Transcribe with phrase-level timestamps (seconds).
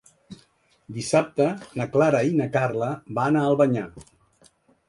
[0.95, 1.47] Dissabte
[1.81, 3.85] na Clara i na Carla van a Albanyà.